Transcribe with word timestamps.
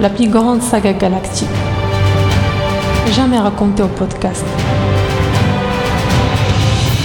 La 0.00 0.10
plus 0.10 0.28
grande 0.28 0.60
saga 0.60 0.92
galactique. 0.92 1.48
Jamais 3.12 3.38
racontée 3.38 3.82
au 3.82 3.88
podcast. 3.88 4.44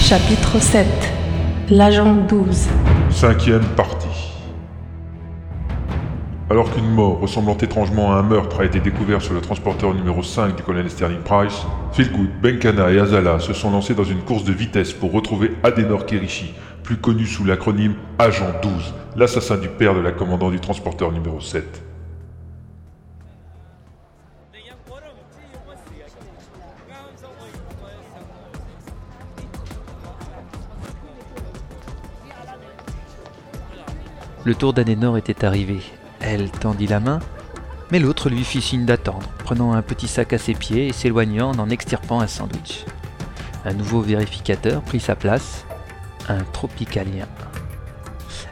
Chapitre 0.02 0.58
7. 0.60 0.86
L'agent 1.70 2.14
12. 2.28 2.68
Cinquième 3.08 3.64
partie. 3.74 4.06
Alors 6.50 6.74
qu'une 6.74 6.90
mort 6.90 7.20
ressemblant 7.20 7.56
étrangement 7.56 8.12
à 8.12 8.16
un 8.16 8.22
meurtre 8.22 8.60
a 8.60 8.64
été 8.66 8.80
découverte 8.80 9.22
sur 9.22 9.32
le 9.32 9.40
transporteur 9.40 9.94
numéro 9.94 10.22
5 10.22 10.56
du 10.56 10.62
colonel 10.62 10.90
Sterling 10.90 11.20
Price, 11.20 11.64
Philgood, 11.92 12.28
Benkana 12.42 12.90
et 12.90 12.98
Azala 12.98 13.38
se 13.38 13.54
sont 13.54 13.70
lancés 13.70 13.94
dans 13.94 14.04
une 14.04 14.20
course 14.20 14.44
de 14.44 14.52
vitesse 14.52 14.92
pour 14.92 15.12
retrouver 15.12 15.52
Adenor 15.62 16.04
Kirishi, 16.04 16.52
plus 16.88 16.96
connu 16.96 17.26
sous 17.26 17.44
l'acronyme 17.44 17.96
Agent 18.18 18.50
12, 18.62 18.94
l'assassin 19.14 19.58
du 19.58 19.68
père 19.68 19.94
de 19.94 20.00
la 20.00 20.10
commandant 20.10 20.50
du 20.50 20.58
transporteur 20.58 21.12
numéro 21.12 21.38
7. 21.38 21.82
Le 34.46 34.54
tour 34.54 34.72
d'Adenor 34.72 35.18
était 35.18 35.44
arrivé. 35.44 35.80
Elle 36.20 36.50
tendit 36.50 36.86
la 36.86 37.00
main, 37.00 37.18
mais 37.90 37.98
l'autre 37.98 38.30
lui 38.30 38.44
fit 38.44 38.62
signe 38.62 38.86
d'attendre, 38.86 39.28
prenant 39.44 39.74
un 39.74 39.82
petit 39.82 40.08
sac 40.08 40.32
à 40.32 40.38
ses 40.38 40.54
pieds 40.54 40.86
et 40.86 40.92
s'éloignant 40.94 41.50
en 41.50 41.58
en 41.58 41.68
extirpant 41.68 42.20
un 42.20 42.26
sandwich. 42.26 42.86
Un 43.66 43.74
nouveau 43.74 44.00
vérificateur 44.00 44.80
prit 44.80 45.00
sa 45.00 45.16
place, 45.16 45.66
un 46.28 46.44
tropicalien. 46.52 47.26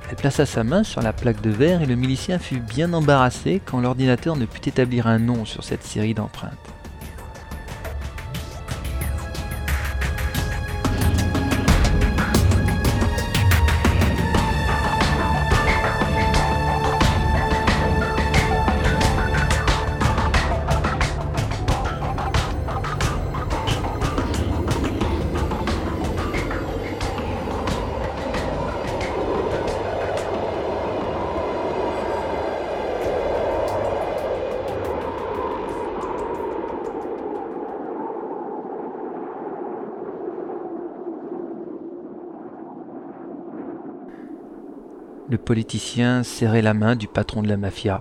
Elle 0.09 0.17
plaça 0.17 0.47
sa 0.47 0.63
main 0.63 0.85
sur 0.85 1.03
la 1.03 1.13
plaque 1.13 1.41
de 1.41 1.51
verre 1.51 1.83
et 1.83 1.87
le 1.87 1.97
milicien 1.97 2.39
fut 2.39 2.61
bien 2.61 2.93
embarrassé 2.93 3.61
quand 3.65 3.81
l'ordinateur 3.81 4.37
ne 4.37 4.47
put 4.47 4.69
établir 4.69 5.07
un 5.07 5.19
nom 5.19 5.45
sur 5.45 5.65
cette 5.65 5.83
série 5.83 6.15
d'empreintes. 6.15 6.76
Le 45.29 45.39
politicien 45.39 46.23
serrait 46.23 46.63
la 46.63 46.73
main 46.73 46.95
du 46.95 47.09
patron 47.09 47.43
de 47.43 47.49
la 47.49 47.57
mafia. 47.57 48.01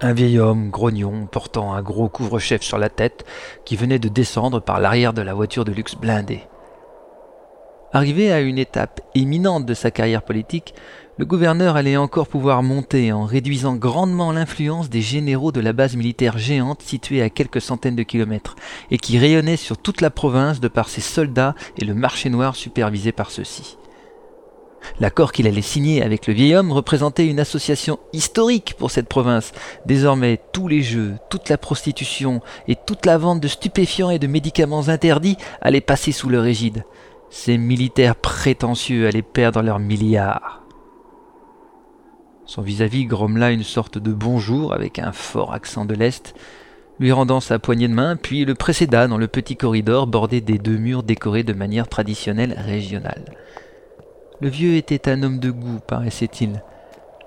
Un 0.00 0.12
vieil 0.12 0.40
homme, 0.40 0.70
grognon, 0.70 1.26
portant 1.26 1.72
un 1.72 1.82
gros 1.82 2.08
couvre-chef 2.08 2.62
sur 2.62 2.78
la 2.78 2.88
tête, 2.88 3.24
qui 3.64 3.76
venait 3.76 4.00
de 4.00 4.08
descendre 4.08 4.58
par 4.58 4.80
l'arrière 4.80 5.12
de 5.12 5.22
la 5.22 5.34
voiture 5.34 5.64
de 5.64 5.70
luxe 5.70 5.94
blindée. 5.94 6.42
Arrivé 7.92 8.32
à 8.32 8.40
une 8.40 8.58
étape 8.58 9.02
éminente 9.14 9.66
de 9.66 9.74
sa 9.74 9.92
carrière 9.92 10.22
politique, 10.22 10.74
le 11.16 11.26
gouverneur 11.26 11.76
allait 11.76 11.96
encore 11.96 12.26
pouvoir 12.26 12.64
monter 12.64 13.12
en 13.12 13.24
réduisant 13.24 13.76
grandement 13.76 14.32
l'influence 14.32 14.90
des 14.90 15.02
généraux 15.02 15.52
de 15.52 15.60
la 15.60 15.72
base 15.72 15.94
militaire 15.94 16.38
géante 16.38 16.82
située 16.82 17.22
à 17.22 17.30
quelques 17.30 17.60
centaines 17.60 17.94
de 17.94 18.02
kilomètres, 18.02 18.56
et 18.90 18.98
qui 18.98 19.16
rayonnait 19.16 19.56
sur 19.56 19.78
toute 19.78 20.00
la 20.00 20.10
province 20.10 20.58
de 20.58 20.66
par 20.66 20.88
ses 20.88 21.02
soldats 21.02 21.54
et 21.78 21.84
le 21.84 21.94
marché 21.94 22.30
noir 22.30 22.56
supervisé 22.56 23.12
par 23.12 23.30
ceux-ci. 23.30 23.76
L'accord 25.00 25.32
qu'il 25.32 25.46
allait 25.46 25.62
signer 25.62 26.02
avec 26.02 26.26
le 26.26 26.34
vieil 26.34 26.54
homme 26.54 26.72
représentait 26.72 27.26
une 27.26 27.40
association 27.40 27.98
historique 28.12 28.74
pour 28.78 28.90
cette 28.90 29.08
province. 29.08 29.52
Désormais, 29.86 30.40
tous 30.52 30.68
les 30.68 30.82
jeux, 30.82 31.14
toute 31.30 31.48
la 31.48 31.58
prostitution 31.58 32.40
et 32.68 32.76
toute 32.76 33.06
la 33.06 33.18
vente 33.18 33.40
de 33.40 33.48
stupéfiants 33.48 34.10
et 34.10 34.18
de 34.18 34.26
médicaments 34.26 34.88
interdits 34.88 35.36
allaient 35.60 35.80
passer 35.80 36.12
sous 36.12 36.28
leur 36.28 36.44
égide. 36.44 36.84
Ces 37.30 37.58
militaires 37.58 38.16
prétentieux 38.16 39.06
allaient 39.06 39.22
perdre 39.22 39.62
leurs 39.62 39.78
milliards. 39.78 40.62
Son 42.44 42.60
vis-à-vis 42.60 43.06
grommela 43.06 43.50
une 43.50 43.62
sorte 43.62 43.98
de 43.98 44.12
bonjour 44.12 44.74
avec 44.74 44.98
un 44.98 45.12
fort 45.12 45.54
accent 45.54 45.84
de 45.84 45.94
l'Est, 45.94 46.34
lui 47.00 47.10
rendant 47.10 47.40
sa 47.40 47.58
poignée 47.58 47.88
de 47.88 47.94
main, 47.94 48.16
puis 48.16 48.44
le 48.44 48.54
précéda 48.54 49.08
dans 49.08 49.16
le 49.16 49.28
petit 49.28 49.56
corridor 49.56 50.06
bordé 50.06 50.40
des 50.40 50.58
deux 50.58 50.76
murs 50.76 51.02
décorés 51.02 51.44
de 51.44 51.54
manière 51.54 51.88
traditionnelle 51.88 52.54
régionale. 52.58 53.24
Le 54.42 54.48
vieux 54.48 54.74
était 54.74 55.08
un 55.08 55.22
homme 55.22 55.38
de 55.38 55.52
goût, 55.52 55.78
paraissait-il. 55.86 56.64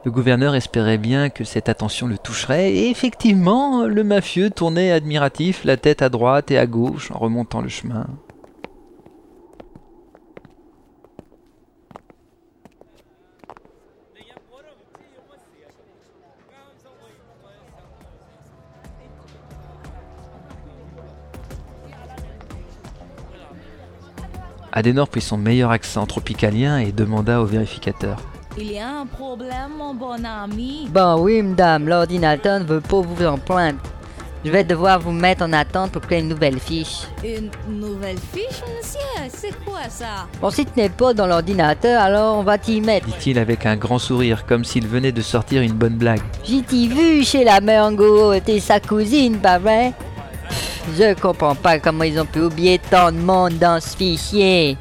Le 0.04 0.12
gouverneur 0.12 0.54
espérait 0.54 0.98
bien 0.98 1.30
que 1.30 1.46
cette 1.46 1.70
attention 1.70 2.08
le 2.08 2.18
toucherait, 2.18 2.74
et 2.74 2.90
effectivement, 2.90 3.86
le 3.86 4.04
mafieux 4.04 4.50
tournait 4.50 4.92
admiratif 4.92 5.64
la 5.64 5.78
tête 5.78 6.02
à 6.02 6.10
droite 6.10 6.52
et 6.52 6.58
à 6.58 6.66
gauche 6.66 7.12
en 7.12 7.20
remontant 7.20 7.62
le 7.62 7.70
chemin. 7.70 8.06
Adenor 24.76 25.08
prit 25.08 25.22
son 25.22 25.38
meilleur 25.38 25.72
accent 25.72 26.06
tropicalien 26.06 26.80
et 26.80 26.92
demanda 26.92 27.40
au 27.40 27.46
vérificateur. 27.46 28.18
Il 28.58 28.72
y 28.74 28.78
a 28.78 28.90
un 28.90 29.06
problème, 29.06 29.72
mon 29.78 29.94
bon 29.94 30.24
ami. 30.26 30.90
Bon 30.92 31.18
oui, 31.22 31.42
madame, 31.42 31.88
l'ordinateur 31.88 32.60
ne 32.60 32.66
veut 32.66 32.82
pas 32.82 33.00
vous 33.00 33.26
emprunter. 33.26 33.78
Je 34.44 34.52
vais 34.52 34.66
devoir 34.66 35.00
vous 35.00 35.14
mettre 35.14 35.44
en 35.44 35.54
attente 35.54 35.92
pour 35.92 36.02
créer 36.02 36.20
une 36.20 36.28
nouvelle 36.28 36.60
fiche. 36.60 37.08
Une 37.24 37.50
nouvelle 37.80 38.20
fiche, 38.34 38.62
monsieur? 38.78 39.00
C'est 39.30 39.56
quoi 39.66 39.90
ça? 39.90 40.28
Bon, 40.42 40.50
si 40.50 40.66
tu 40.66 40.72
n'es 40.78 40.90
pas 40.90 41.14
dans 41.14 41.26
l'ordinateur, 41.26 42.02
alors 42.02 42.38
on 42.38 42.44
va 42.44 42.58
t'y 42.58 42.82
mettre. 42.82 43.08
dit-il 43.08 43.40
avec 43.40 43.66
un 43.66 43.78
grand 43.78 43.98
sourire, 43.98 44.46
comme 44.46 44.66
s'il 44.66 44.88
venait 44.88 45.14
de 45.14 45.22
sortir 45.22 45.62
une 45.62 45.74
bonne 45.74 45.96
blague. 45.96 46.22
J'ai 46.44 46.62
t'y 46.62 46.90
vu 46.90 47.24
chez 47.24 47.46
la 47.46 47.62
mère 47.62 47.86
Ango, 47.86 48.38
t'es 48.42 48.60
sa 48.60 48.82
cousine, 48.82 49.38
pas 49.38 49.58
vrai? 49.58 49.94
Je 50.94 51.20
comprends 51.20 51.56
pas 51.56 51.80
comment 51.80 52.04
ils 52.04 52.20
ont 52.20 52.26
pu 52.26 52.42
oublier 52.42 52.80
tant 52.80 53.12
de 53.12 53.18
monde 53.18 53.58
dans 53.58 53.82
ce 53.82 53.98
fichier. 53.98 54.78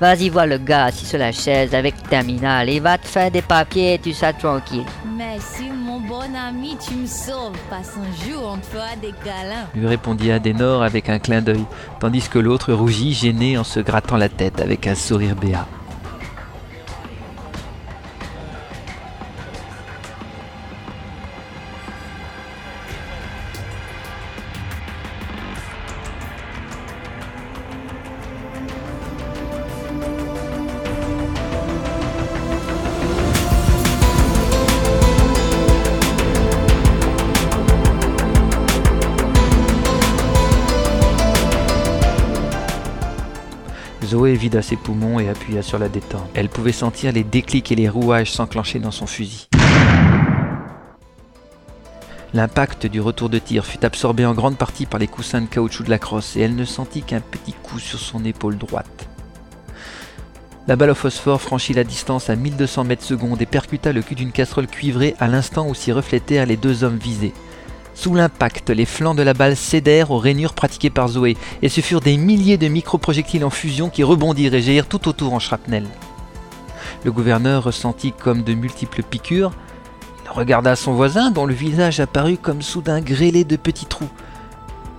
Vas-y 0.00 0.28
voir 0.28 0.46
le 0.46 0.58
gars 0.58 0.84
assis 0.84 1.06
sur 1.06 1.18
la 1.18 1.32
chaise 1.32 1.74
avec 1.74 1.94
le 2.02 2.08
terminal 2.08 2.68
et 2.68 2.80
va 2.80 2.98
te 2.98 3.06
faire 3.06 3.30
des 3.30 3.40
papiers 3.40 3.94
et 3.94 3.98
tu 3.98 4.12
seras 4.12 4.34
tranquille. 4.34 4.84
Merci, 5.16 5.70
mon 5.70 6.00
bon 6.00 6.34
ami, 6.36 6.76
tu 6.86 6.94
me 6.94 7.06
sauves. 7.06 7.56
Passe 7.70 7.94
un 7.96 8.30
jour, 8.30 8.52
on 8.54 8.58
te 8.58 8.66
fera 8.66 8.94
des 9.00 9.14
câlins. 9.24 9.66
lui 9.74 9.86
répondit 9.86 10.30
Adenor 10.30 10.82
avec 10.82 11.08
un 11.08 11.18
clin 11.18 11.40
d'œil, 11.40 11.64
tandis 11.98 12.28
que 12.28 12.38
l'autre 12.38 12.74
rougit, 12.74 13.14
gêné 13.14 13.56
en 13.56 13.64
se 13.64 13.80
grattant 13.80 14.18
la 14.18 14.28
tête 14.28 14.60
avec 14.60 14.86
un 14.86 14.94
sourire 14.94 15.34
béat. 15.34 15.66
Zoé 44.04 44.34
vida 44.34 44.62
ses 44.62 44.76
poumons 44.76 45.18
et 45.18 45.28
appuya 45.28 45.62
sur 45.62 45.78
la 45.78 45.88
détente. 45.88 46.28
Elle 46.34 46.48
pouvait 46.48 46.72
sentir 46.72 47.12
les 47.12 47.24
déclics 47.24 47.72
et 47.72 47.76
les 47.76 47.88
rouages 47.88 48.30
s'enclencher 48.30 48.78
dans 48.78 48.90
son 48.90 49.06
fusil. 49.06 49.48
L'impact 52.34 52.86
du 52.86 53.00
retour 53.00 53.30
de 53.30 53.38
tir 53.38 53.64
fut 53.64 53.84
absorbé 53.84 54.26
en 54.26 54.34
grande 54.34 54.58
partie 54.58 54.84
par 54.84 55.00
les 55.00 55.06
coussins 55.06 55.40
de 55.40 55.46
caoutchouc 55.46 55.84
de 55.84 55.90
la 55.90 55.98
crosse 55.98 56.36
et 56.36 56.40
elle 56.40 56.54
ne 56.54 56.64
sentit 56.64 57.02
qu'un 57.02 57.20
petit 57.20 57.54
coup 57.54 57.78
sur 57.78 57.98
son 57.98 58.24
épaule 58.24 58.58
droite. 58.58 59.08
La 60.68 60.76
balle 60.76 60.90
au 60.90 60.94
phosphore 60.94 61.40
franchit 61.40 61.72
la 61.72 61.84
distance 61.84 62.28
à 62.28 62.36
1200 62.36 62.84
mètres 62.84 63.04
secondes 63.04 63.40
et 63.40 63.46
percuta 63.46 63.92
le 63.92 64.02
cul 64.02 64.16
d'une 64.16 64.32
casserole 64.32 64.66
cuivrée 64.66 65.14
à 65.20 65.28
l'instant 65.28 65.68
où 65.68 65.74
s'y 65.74 65.92
reflétèrent 65.92 66.46
les 66.46 66.56
deux 66.56 66.84
hommes 66.84 66.98
visés. 66.98 67.32
Sous 67.96 68.14
l'impact, 68.14 68.68
les 68.68 68.84
flancs 68.84 69.14
de 69.14 69.22
la 69.22 69.32
balle 69.32 69.56
cédèrent 69.56 70.10
aux 70.10 70.18
rainures 70.18 70.52
pratiquées 70.52 70.90
par 70.90 71.08
Zoé, 71.08 71.34
et 71.62 71.70
ce 71.70 71.80
furent 71.80 72.02
des 72.02 72.18
milliers 72.18 72.58
de 72.58 72.68
microprojectiles 72.68 73.44
en 73.44 73.48
fusion 73.48 73.88
qui 73.88 74.04
rebondirent 74.04 74.54
et 74.54 74.60
jaillirent 74.60 74.86
tout 74.86 75.08
autour 75.08 75.32
en 75.32 75.38
shrapnel. 75.38 75.86
Le 77.04 77.10
gouverneur 77.10 77.64
ressentit 77.64 78.12
comme 78.12 78.42
de 78.42 78.52
multiples 78.52 79.02
piqûres. 79.02 79.52
Il 80.24 80.30
regarda 80.30 80.76
son 80.76 80.92
voisin 80.92 81.30
dont 81.30 81.46
le 81.46 81.54
visage 81.54 81.98
apparut 81.98 82.36
comme 82.36 82.60
soudain 82.60 83.00
grêlé 83.00 83.44
de 83.44 83.56
petits 83.56 83.86
trous. 83.86 84.10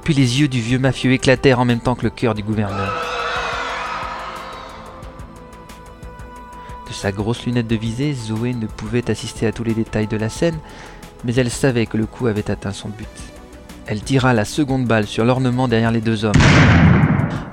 Puis 0.04 0.16
les 0.16 0.42
yeux 0.42 0.48
du 0.48 0.60
vieux 0.60 0.80
mafieux 0.80 1.12
éclatèrent 1.12 1.60
en 1.60 1.66
même 1.66 1.82
temps 1.82 1.96
que 1.96 2.04
le 2.04 2.10
cœur 2.10 2.34
du 2.34 2.42
gouverneur. 2.42 2.92
De 6.88 6.94
sa 6.94 7.12
grosse 7.12 7.46
lunette 7.46 7.68
de 7.68 7.76
visée, 7.76 8.14
Zoé 8.16 8.56
ne 8.56 8.66
pouvait 8.66 9.12
assister 9.12 9.46
à 9.46 9.52
tous 9.52 9.64
les 9.64 9.76
détails 9.76 10.08
de 10.08 10.18
la 10.18 10.30
scène, 10.30 10.58
mais 11.24 11.36
elle 11.36 11.50
savait 11.50 11.86
que 11.86 11.98
le 11.98 12.06
coup 12.06 12.28
avait 12.28 12.50
atteint 12.52 12.74
son 12.74 12.90
but. 12.90 13.08
Elle 13.86 14.02
tira 14.02 14.34
la 14.34 14.46
seconde 14.46 14.86
balle 14.86 15.08
sur 15.08 15.26
l'ornement 15.26 15.68
derrière 15.68 15.92
les 15.92 16.02
deux 16.02 16.26
hommes, 16.26 16.34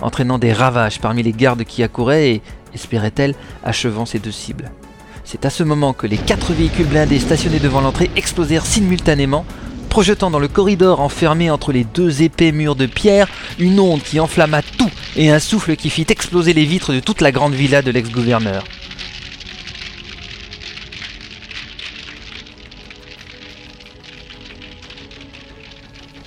entraînant 0.02 0.38
des 0.38 0.52
ravages 0.52 1.00
parmi 1.00 1.22
les 1.22 1.32
gardes 1.32 1.64
qui 1.64 1.82
accouraient 1.82 2.30
et, 2.30 2.42
espérait-elle, 2.74 3.34
achevant 3.64 4.06
ses 4.06 4.18
deux 4.18 4.32
cibles. 4.32 4.70
C'est 5.24 5.46
à 5.46 5.50
ce 5.50 5.62
moment 5.62 5.92
que 5.92 6.06
les 6.06 6.18
quatre 6.18 6.52
véhicules 6.52 6.86
blindés 6.86 7.18
stationnés 7.18 7.60
devant 7.60 7.80
l'entrée 7.80 8.10
explosèrent 8.16 8.66
simultanément, 8.66 9.46
projetant 9.88 10.30
dans 10.30 10.40
le 10.40 10.48
corridor 10.48 11.00
enfermé 11.00 11.50
entre 11.50 11.72
les 11.72 11.84
deux 11.84 12.22
épais 12.22 12.50
murs 12.50 12.74
de 12.74 12.86
pierre 12.86 13.28
une 13.60 13.78
onde 13.78 14.02
qui 14.02 14.18
enflamma 14.18 14.60
tout 14.60 14.90
et 15.16 15.30
un 15.30 15.38
souffle 15.38 15.76
qui 15.76 15.88
fit 15.88 16.06
exploser 16.08 16.52
les 16.52 16.64
vitres 16.64 16.92
de 16.92 16.98
toute 16.98 17.20
la 17.20 17.30
grande 17.30 17.54
villa 17.54 17.80
de 17.80 17.92
l'ex-gouverneur. 17.92 18.64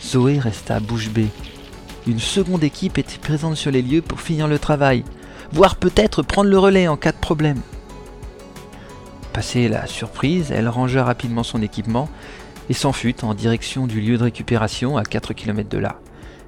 Zoé 0.08 0.40
resta 0.40 0.80
bouche 0.80 1.10
bée. 1.10 1.28
Une 2.08 2.20
seconde 2.20 2.64
équipe 2.64 2.98
était 2.98 3.18
présente 3.18 3.58
sur 3.58 3.72
les 3.72 3.82
lieux 3.82 4.02
pour 4.02 4.22
finir 4.22 4.48
le 4.48 4.58
travail, 4.58 5.04
voire 5.52 5.76
peut-être 5.76 6.22
prendre 6.22 6.50
le 6.50 6.58
relais 6.58 6.88
en 6.88 6.96
cas 6.96 7.12
de 7.12 7.18
problème. 7.18 7.60
Passée 9.34 9.68
la 9.68 9.86
surprise, 9.86 10.54
elle 10.56 10.70
rangea 10.70 11.04
rapidement 11.04 11.44
son 11.44 11.62
équipement 11.62 12.08
et 12.70 12.74
s'enfuit 12.74 13.18
en 13.22 13.34
direction 13.34 13.86
du 13.86 14.00
lieu 14.00 14.18
de 14.18 14.24
récupération 14.24 14.96
à 14.96 15.04
4 15.04 15.34
km 15.34 15.68
de 15.68 15.78
là. 15.78 16.00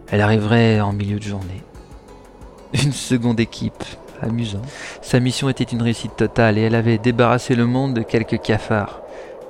Elle 0.08 0.22
arriverait 0.22 0.80
en 0.80 0.94
milieu 0.94 1.20
de 1.20 1.24
journée. 1.24 1.62
Une 2.74 2.94
seconde 2.94 3.42
équipe, 3.42 3.84
amusant. 4.22 4.62
Sa 5.02 5.20
mission 5.20 5.50
était 5.50 5.66
une 5.66 5.82
réussite 5.82 6.16
totale 6.16 6.58
et 6.58 6.62
elle 6.62 6.76
avait 6.76 6.98
débarrassé 6.98 7.56
le 7.56 7.66
monde 7.66 7.94
de 7.94 8.04
quelques 8.04 8.42
cafards. 8.42 9.02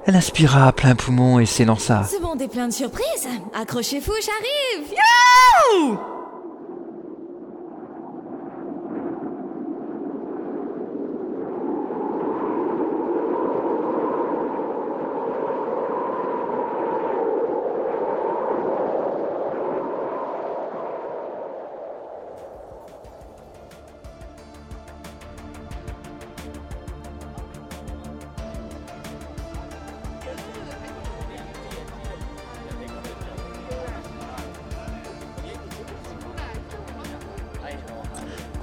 Elle 0.10 0.16
inspira 0.16 0.68
à 0.68 0.72
plein 0.72 0.96
poumon 0.96 1.38
et 1.38 1.46
s'élança. 1.46 2.04
Ce 2.04 2.20
monde 2.20 2.42
est 2.42 2.48
plein 2.48 2.68
de 2.68 2.74
surprises. 2.74 3.28
Accrochez-vous, 3.54 4.16
j'arrive. 4.26 4.96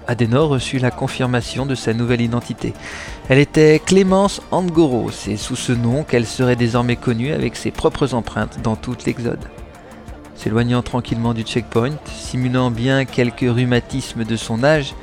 Adenor 0.07 0.49
reçut 0.49 0.79
la 0.79 0.91
confirmation 0.91 1.67
de 1.67 1.75
sa 1.75 1.93
nouvelle 1.93 2.21
identité. 2.21 2.75
Elle 3.29 3.39
était 3.39 3.81
Clémence 3.85 4.41
Angoro, 4.51 5.11
c'est 5.11 5.37
sous 5.37 5.57
ce 5.57 5.73
nom 5.73 6.05
qu'elle 6.05 6.27
serait 6.27 6.57
désormais 6.57 6.97
connue 6.97 7.33
avec 7.33 7.57
ses 7.57 7.71
propres 7.71 8.15
empreintes 8.15 8.59
dans 8.63 8.77
toute 8.77 9.05
l'Exode. 9.05 9.45
S'éloignant 10.37 10.83
tranquillement 10.83 11.35
du 11.35 11.43
checkpoint, 11.43 11.97
simulant 12.15 12.71
bien 12.71 13.05
quelques 13.05 13.41
rhumatismes 13.41 14.25
de 14.25 14.37
son 14.37 14.63
âge, 14.63 14.95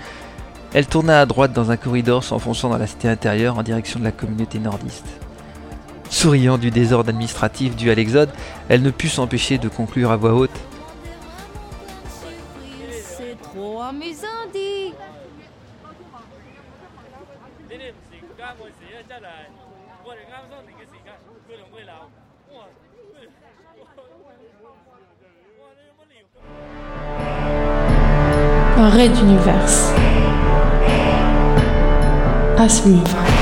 elle 0.74 0.88
tourna 0.88 1.20
à 1.20 1.26
droite 1.26 1.54
dans 1.54 1.72
un 1.72 1.78
corridor 1.78 2.24
s'enfonçant 2.24 2.70
dans 2.70 2.78
la 2.78 2.88
cité 2.88 3.08
intérieure 3.08 3.58
en 3.58 3.64
direction 3.64 4.00
de 4.00 4.06
la 4.06 4.12
communauté 4.12 4.60
nordiste. 4.60 5.06
Souriant 6.10 6.58
du 6.58 6.72
désordre 6.72 7.10
administratif 7.10 7.76
dû 7.76 7.90
à 7.90 7.96
l'exode, 7.96 8.30
elle 8.70 8.84
ne 8.84 8.92
put 8.92 9.10
s'empêcher 9.10 9.58
de 9.58 9.68
conclure 9.68 10.12
à 10.12 10.16
voix 10.16 10.34
haute 10.34 10.52
C'est 13.16 13.40
trop 13.42 13.82
amusant, 13.82 14.28
dit. 14.52 14.94
Un 28.78 28.90
raid 28.90 29.14
d'univers. 29.14 29.54
À 32.58 32.68
suivre. 32.70 33.33